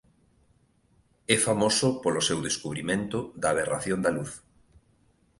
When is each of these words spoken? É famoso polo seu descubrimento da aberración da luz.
É 1.35 1.37
famoso 1.47 1.87
polo 2.03 2.21
seu 2.27 2.39
descubrimento 2.47 3.19
da 3.41 3.47
aberración 3.51 3.99
da 4.01 4.11
luz. 4.17 4.31